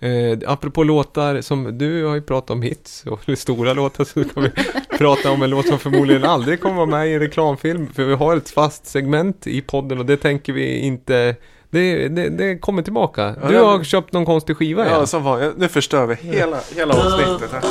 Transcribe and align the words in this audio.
Eh, 0.00 0.38
apropå 0.46 0.82
låtar 0.84 1.40
som, 1.40 1.78
du 1.78 2.04
har 2.04 2.14
ju 2.14 2.22
pratat 2.22 2.50
om 2.50 2.62
hits 2.62 3.04
och 3.06 3.20
stora 3.38 3.72
låtar 3.72 4.04
så 4.04 4.24
kan 4.24 4.42
vi 4.42 4.50
prata 4.98 5.30
om 5.30 5.42
en 5.42 5.50
låt 5.50 5.66
som 5.66 5.78
förmodligen 5.78 6.24
aldrig 6.24 6.60
kommer 6.60 6.76
vara 6.76 6.86
med 6.86 7.08
i 7.08 7.12
en 7.14 7.20
reklamfilm. 7.20 7.86
För 7.94 8.04
vi 8.04 8.14
har 8.14 8.36
ett 8.36 8.50
fast 8.50 8.86
segment 8.86 9.46
i 9.46 9.60
podden 9.60 9.98
och 9.98 10.06
det 10.06 10.16
tänker 10.16 10.52
vi 10.52 10.78
inte 10.78 11.36
det, 11.70 12.08
det, 12.08 12.28
det 12.28 12.58
kommer 12.58 12.82
tillbaka. 12.82 13.34
Ja, 13.42 13.48
Du 13.48 13.54
det- 13.54 13.60
har 13.60 13.84
köpt 13.84 14.12
någon 14.12 14.26
konstig 14.26 14.56
skiva 14.56 14.84
Ja, 14.86 14.90
ja. 14.92 15.06
som 15.06 15.22
var, 15.22 15.52
nu 15.56 15.68
förstör 15.68 16.06
vi 16.06 16.14
hela, 16.14 16.58
hela 16.76 16.94
avsnittet 16.94 17.50
här. 17.52 17.62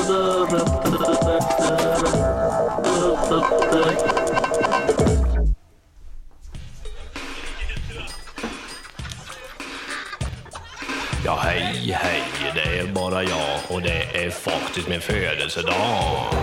Hej, 11.59 11.97
hej, 12.01 12.51
det 12.55 12.79
är 12.79 12.85
bara 12.85 13.23
jag 13.23 13.59
och 13.67 13.81
det 13.81 14.25
är 14.25 14.29
faktiskt 14.29 14.87
min 14.87 15.01
födelsedag. 15.01 16.33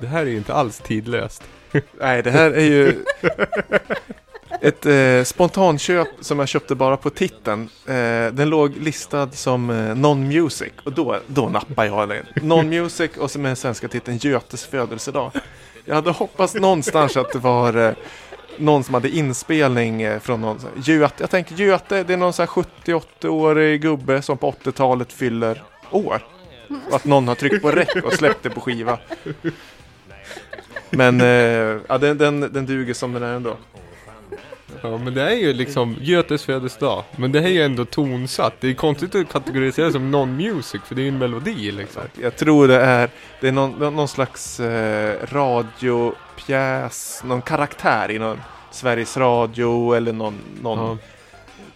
Det 0.00 0.06
här 0.06 0.20
är 0.20 0.30
ju 0.30 0.36
inte 0.36 0.54
alls 0.54 0.78
tidlöst. 0.78 1.42
Nej, 2.00 2.22
det 2.22 2.30
här 2.30 2.50
är 2.50 2.64
ju 2.64 3.04
ett 4.60 4.86
eh, 4.86 5.24
spontanköp 5.24 6.08
som 6.20 6.38
jag 6.38 6.48
köpte 6.48 6.74
bara 6.74 6.96
på 6.96 7.10
titeln. 7.10 7.68
Eh, 7.86 8.32
den 8.32 8.50
låg 8.50 8.76
listad 8.76 9.30
som 9.30 9.70
eh, 9.70 9.94
Non-Music 9.94 10.72
och 10.84 10.92
då, 10.92 11.18
då 11.26 11.48
nappade 11.48 11.88
jag 11.88 12.08
den. 12.08 12.26
Non-Music 12.34 13.10
och 13.18 13.30
så 13.30 13.38
med 13.38 13.48
den 13.48 13.56
svenska 13.56 13.88
titeln 13.88 14.16
Götes 14.16 14.66
födelsedag. 14.66 15.32
Jag 15.84 15.94
hade 15.94 16.10
hoppats 16.10 16.54
någonstans 16.54 17.16
att 17.16 17.32
det 17.32 17.38
var 17.38 17.76
eh, 17.76 17.94
någon 18.56 18.84
som 18.84 18.94
hade 18.94 19.08
inspelning 19.08 20.02
eh, 20.02 20.20
från 20.20 20.40
någon. 20.40 20.58
Göte, 20.76 21.14
jag 21.18 21.30
tänker 21.30 21.54
Göte, 21.54 22.02
det 22.02 22.12
är 22.12 22.16
någon 22.16 22.32
sån 22.32 22.46
här 22.54 22.64
70-80-årig 22.84 23.80
gubbe 23.82 24.22
som 24.22 24.38
på 24.38 24.50
80-talet 24.50 25.12
fyller 25.12 25.62
år. 25.90 26.22
Och 26.88 26.96
att 26.96 27.04
någon 27.04 27.28
har 27.28 27.34
tryckt 27.34 27.62
på 27.62 27.70
räck 27.70 28.04
och 28.04 28.12
släppt 28.12 28.42
det 28.42 28.50
på 28.50 28.60
skiva. 28.60 28.98
Men 30.90 31.20
eh, 31.20 31.78
ja, 31.88 31.98
den, 31.98 32.18
den, 32.18 32.40
den 32.40 32.66
duger 32.66 32.94
som 32.94 33.12
den 33.12 33.22
är 33.22 33.34
ändå. 33.34 33.56
Ja, 34.82 34.98
men 34.98 35.14
det 35.14 35.22
är 35.22 35.34
ju 35.34 35.52
liksom 35.52 35.96
Götes 36.00 36.44
födelsedag. 36.44 37.04
Men 37.16 37.32
det 37.32 37.40
här 37.40 37.48
är 37.48 37.52
ju 37.52 37.62
ändå 37.62 37.84
tonsatt. 37.84 38.54
Det 38.60 38.68
är 38.68 38.74
konstigt 38.74 39.14
att 39.14 39.28
kategorisera 39.32 39.92
som 39.92 40.14
non-music, 40.14 40.80
för 40.86 40.94
det 40.94 41.00
är 41.00 41.02
ju 41.02 41.08
en 41.08 41.18
melodi 41.18 41.70
liksom. 41.72 42.02
Jag 42.22 42.36
tror 42.36 42.68
det 42.68 42.80
är, 42.80 43.10
det 43.40 43.48
är 43.48 43.52
någon, 43.52 43.94
någon 43.94 44.08
slags 44.08 44.60
eh, 44.60 45.16
radiopjäs, 45.32 47.22
någon 47.24 47.42
karaktär 47.42 48.10
i 48.10 48.18
någon 48.18 48.40
Sveriges 48.70 49.16
Radio 49.16 49.94
eller 49.94 50.12
någon, 50.12 50.38
någon 50.62 50.78
Ja. 50.78 50.96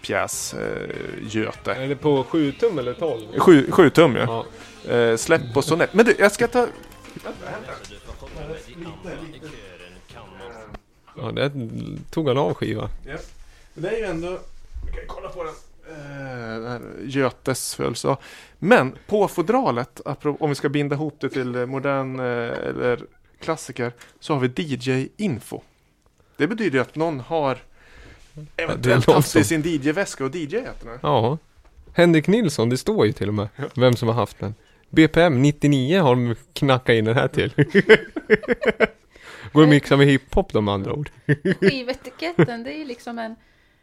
pjäs, 0.03 0.55
eh, 0.55 0.89
Göte. 1.29 1.73
Är 1.75 1.89
det 1.89 1.97
på 1.97 2.25
7 2.29 2.53
tum 2.53 2.79
eller 2.79 2.93
12? 2.95 3.21
Sju, 3.39 3.71
sju 3.71 3.91
tum 3.91 4.17
ja. 4.17 4.45
Ja. 4.89 4.95
Eh, 4.95 5.17
släpp 5.17 5.55
på 5.55 5.63
sonett. 5.63 5.95
Men 5.95 6.05
du, 6.07 6.15
jag 6.19 6.33
ska 6.33 6.47
ta... 6.49 6.67
ja, 11.17 11.33
det 11.33 11.53
tog 12.11 12.29
han 12.29 12.39
av 12.39 12.55
skiva. 12.55 12.91
Ja. 13.07 13.17
Men 13.75 13.83
det 13.83 13.89
är 13.89 13.99
ju 13.99 14.05
ändå... 14.05 14.39
Vi 14.87 14.93
kan 14.93 15.05
kolla 15.07 15.29
på 15.29 15.45
den. 15.45 15.55
Eh, 15.89 16.81
Götes 17.03 17.75
födelsedag. 17.75 18.17
Men 18.59 18.99
på 19.07 19.29
fodralet, 19.29 20.01
om 20.23 20.49
vi 20.49 20.55
ska 20.55 20.69
binda 20.69 20.95
ihop 20.95 21.17
det 21.21 21.31
till 21.31 21.67
modern 21.67 22.21
eh, 22.21 22.25
eller 22.69 23.07
klassiker, 23.41 23.93
så 24.21 24.35
har 24.35 24.41
vi 24.41 24.49
DJ-info. 24.49 25.61
Det 26.37 26.47
betyder 26.47 26.79
ju 26.79 26.83
att 26.83 26.95
någon 26.95 27.21
har 27.21 27.59
eventuellt 28.57 29.07
haft 29.07 29.37
i 29.37 29.45
sin 29.45 29.63
DJ-väska 29.63 30.25
och 30.25 30.35
här. 30.35 30.99
Ja. 31.03 31.39
Henrik 31.93 32.27
Nilsson, 32.27 32.69
det 32.69 32.77
står 32.77 33.07
ju 33.07 33.13
till 33.13 33.29
och 33.29 33.35
med 33.35 33.49
vem 33.75 33.97
som 33.97 34.09
har 34.09 34.15
haft 34.15 34.39
den. 34.39 34.55
BPM 34.91 35.43
99 35.43 36.01
har 36.01 36.15
de 36.15 36.35
knackat 36.53 36.95
in 36.95 37.05
den 37.05 37.15
här 37.15 37.29
till. 37.29 37.53
Går 39.53 39.63
att 39.63 39.69
mixa 39.69 39.97
med 39.97 40.07
hiphop 40.07 40.53
de 40.53 40.69
andra 40.69 40.93
ord. 40.93 41.11
Skivetiketten, 41.61 42.63
det 42.63 42.73
är 42.73 42.79
ju 42.79 42.85
liksom 42.85 43.19
en, 43.19 43.37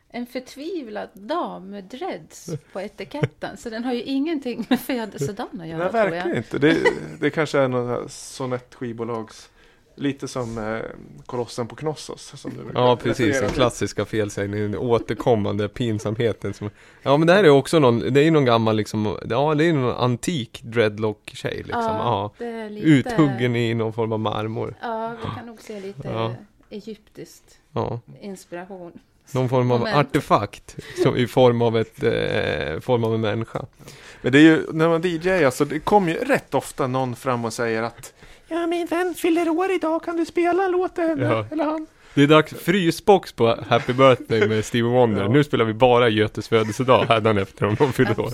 en 0.09 0.25
förtvivlad 0.25 1.09
dam 1.13 1.69
med 1.69 1.84
dreads 1.84 2.50
på 2.73 2.81
etiketten. 2.81 3.57
Så 3.57 3.69
den 3.69 3.84
har 3.84 3.94
ju 3.94 4.01
ingenting 4.03 4.66
med 4.69 4.79
födelsedagen 4.79 5.61
att 5.61 5.67
göra, 5.67 5.84
Nej, 5.84 5.91
verkligen 5.91 6.38
inte. 6.38 6.59
Det, 6.59 6.78
det 7.19 7.29
kanske 7.29 7.59
är 7.59 7.67
någon 7.67 7.90
här 7.90 8.07
Sonett-skivbolags... 8.07 9.50
Lite 9.96 10.28
som 10.28 10.57
eh, 10.57 10.79
Kolossen 11.25 11.68
på 11.68 11.75
Knossos. 11.75 12.34
Som 12.35 12.52
du 12.52 12.72
Ja, 12.74 12.96
precis. 13.03 13.40
Den 13.40 13.50
klassiska 13.50 14.06
felsägningen, 14.06 14.72
den 14.72 14.79
återkommande 14.81 15.68
pinsamheten. 15.69 16.53
Som... 16.53 16.69
Ja, 17.02 17.18
men 17.18 17.28
det 17.28 17.34
här 17.34 17.44
är 17.44 17.50
också 17.50 17.79
någon, 17.79 18.00
det 18.13 18.19
är 18.19 18.24
ju 18.24 18.31
någon 18.31 18.46
gammal 18.46 18.75
liksom, 18.75 19.18
ja, 19.29 19.56
det 19.56 19.66
är 19.66 19.74
någon 19.74 19.96
antik 19.96 20.62
dreadlock-tjej 20.63 21.57
liksom. 21.57 21.81
Ja. 21.84 22.31
det 22.38 22.46
är 22.46 22.69
lite... 22.69 22.88
Uthuggen 22.88 23.56
i 23.56 23.74
någon 23.74 23.94
form 23.94 24.12
av 24.12 24.19
marmor. 24.19 24.75
Ja, 24.81 25.13
vi 25.24 25.29
kan 25.35 25.46
nog 25.46 25.62
se 25.62 25.79
lite 25.79 26.08
Ja. 26.08 26.34
egyptiskt 26.69 27.58
Ja. 27.73 28.00
inspiration. 28.22 28.91
Någon 29.33 29.49
form 29.49 29.71
av 29.71 29.79
Moment. 29.79 29.97
artefakt 29.97 30.75
som, 31.03 31.17
i 31.17 31.27
form 31.27 31.61
av, 31.61 31.77
ett, 31.77 32.03
eh, 32.03 32.79
form 32.79 33.03
av 33.03 33.15
en 33.15 33.21
människa. 33.21 33.65
Men 34.21 34.31
det 34.31 34.39
är 34.39 34.41
ju, 34.41 34.65
när 34.71 34.89
man 34.89 35.01
DJar, 35.01 35.45
alltså 35.45 35.65
det 35.65 35.79
kommer 35.79 36.11
ju 36.11 36.17
rätt 36.17 36.53
ofta 36.53 36.87
någon 36.87 37.15
fram 37.15 37.45
och 37.45 37.53
säger 37.53 37.83
att 37.83 38.13
Ja, 38.47 38.67
min 38.67 38.87
vän 38.87 39.13
fyller 39.17 39.49
år 39.49 39.71
idag, 39.71 40.03
kan 40.03 40.17
du 40.17 40.25
spela 40.25 40.65
en 40.65 40.71
låt 40.71 40.95
till 40.95 41.03
henne? 41.03 41.25
Ja. 41.25 41.45
Eller 41.51 41.65
han? 41.65 41.87
Det 42.13 42.23
är 42.23 42.27
dags 42.27 42.53
frysbox 42.53 43.31
på 43.31 43.57
Happy 43.67 43.93
Birthday 43.93 44.47
med 44.47 44.65
Stevie 44.65 44.91
Wonder. 44.91 45.21
Ja. 45.21 45.29
Nu 45.29 45.43
spelar 45.43 45.65
vi 45.65 45.73
bara 45.73 46.09
Götes 46.09 46.47
födelsedag 46.47 47.05
hädanefter 47.05 47.65
om 47.65 47.75
de 47.75 47.93
fyller 47.93 48.19
år. 48.19 48.31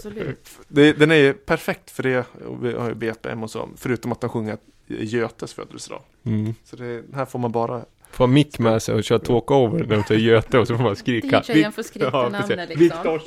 Det, 0.68 0.94
den 0.94 1.12
är 1.12 1.16
ju 1.16 1.34
perfekt 1.34 1.92
för 1.92 2.04
det, 2.04 2.26
och 2.48 2.66
vi 2.66 2.74
har 2.74 2.90
ju 2.90 2.96
BPM 2.96 3.44
och 3.44 3.52
så, 3.52 3.70
förutom 3.78 4.12
att 4.12 4.22
de 4.22 4.30
sjunger 4.30 4.58
Götes 4.88 5.54
födelsedag. 5.54 6.02
Mm. 6.26 6.54
Så 6.64 6.76
det, 6.76 7.04
här 7.14 7.26
får 7.26 7.40
man 7.40 7.52
bara 7.52 7.82
Får 8.18 8.24
ha 8.28 8.34
mick 8.34 8.60
med 8.60 8.82
sig 8.82 8.96
och 8.96 9.04
köra 9.04 9.20
talkover 9.20 9.80
när 9.84 9.96
de 9.96 10.04
säger 10.04 10.22
Göte 10.22 10.60
och 10.60 10.68
så 10.68 10.78
får 10.78 10.84
man 10.84 10.96
skrika. 10.96 11.44
DJ:n 11.48 11.72
får 11.72 11.84
skrika 11.84 12.10
Ja, 12.14 12.30
namnet 12.30 12.70
liksom. 12.70 13.20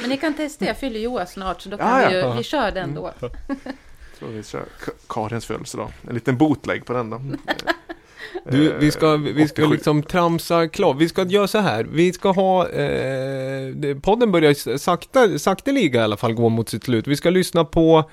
Men 0.00 0.10
ni 0.10 0.16
kan 0.16 0.34
testa, 0.34 0.64
jag 0.64 0.78
fyller 0.78 1.00
ju 1.00 1.06
år 1.06 1.24
snart 1.24 1.60
så 1.60 1.68
då 1.68 1.76
kan 1.76 2.02
ja. 2.02 2.08
vi 2.08 2.14
ju, 2.14 2.20
Ja. 2.20 2.34
vi 2.34 2.42
kör 2.42 2.70
den 2.70 2.94
då. 2.94 3.12
Så 4.18 4.26
vi 4.26 4.42
kör 4.42 4.60
Ka- 4.60 4.90
Karins 5.08 5.46
födelsedag. 5.46 5.88
En 6.08 6.14
liten 6.14 6.36
bootleg 6.36 6.84
på 6.84 6.92
den 6.92 7.10
då. 7.10 7.20
Du, 8.50 8.72
vi 8.78 8.90
ska, 8.90 9.16
vi 9.16 9.48
ska 9.48 9.62
87. 9.62 9.74
liksom 9.74 10.02
tramsa 10.02 10.68
klart. 10.68 10.96
Vi 10.98 11.08
ska 11.08 11.24
göra 11.24 11.46
så 11.48 11.58
här. 11.58 11.84
Vi 11.92 12.12
ska 12.12 12.30
ha, 12.30 12.68
eh, 12.68 13.96
podden 14.02 14.32
börjar 14.32 14.76
sakta, 14.78 15.38
sakteliga 15.38 16.00
i 16.00 16.04
alla 16.04 16.16
fall 16.16 16.34
gå 16.34 16.48
mot 16.48 16.68
sitt 16.68 16.84
slut. 16.84 17.06
Vi 17.06 17.16
ska 17.16 17.30
lyssna 17.30 17.64
på 17.64 18.10